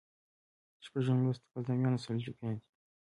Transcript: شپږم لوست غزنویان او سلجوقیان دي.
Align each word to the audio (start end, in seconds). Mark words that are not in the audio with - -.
شپږم 0.85 1.17
لوست 1.25 1.43
غزنویان 1.53 1.93
او 1.95 2.03
سلجوقیان 2.05 2.53
دي. 2.59 2.65